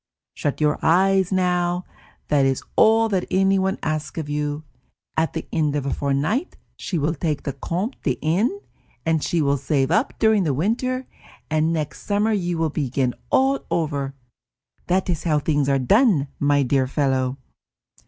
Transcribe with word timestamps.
Shut 0.33 0.59
your 0.59 0.79
eyes 0.81 1.31
now; 1.31 1.85
that 2.29 2.43
is 2.43 2.63
all 2.75 3.07
that 3.09 3.25
anyone 3.29 3.77
asks 3.83 4.17
of 4.17 4.29
you. 4.29 4.63
At 5.15 5.33
the 5.33 5.47
end 5.53 5.75
of 5.75 5.85
a 5.85 5.93
fortnight 5.93 6.57
she 6.75 6.97
will 6.97 7.13
take 7.13 7.43
the 7.43 7.53
Comte 7.53 8.01
de 8.01 8.17
N., 8.23 8.61
and 9.05 9.23
she 9.23 9.43
will 9.43 9.57
save 9.57 9.91
up 9.91 10.17
during 10.17 10.41
the 10.43 10.55
winter, 10.55 11.05
and 11.51 11.71
next 11.71 12.01
summer 12.01 12.31
you 12.33 12.57
will 12.57 12.71
begin 12.71 13.13
over 13.31 14.05
again. 14.05 14.13
That 14.87 15.07
is 15.07 15.23
how 15.23 15.37
things 15.37 15.69
are 15.69 15.77
done, 15.77 16.29
my 16.39 16.63
dear 16.63 16.87
fellow!" 16.87 17.37